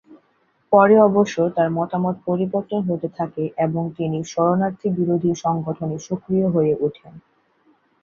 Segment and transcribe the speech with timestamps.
[0.71, 7.13] পরে অবশ্য তার মতামত পরিবর্তন হতে থাকে এবং তিনি শরণার্থী বিরোধী সংগঠনে সক্রিয় হয়ে ওঠেন।